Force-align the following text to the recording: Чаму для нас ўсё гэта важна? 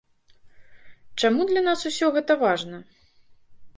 Чаму 1.21 1.41
для 1.51 1.61
нас 1.67 1.79
ўсё 1.91 2.05
гэта 2.19 2.39
важна? 2.45 2.77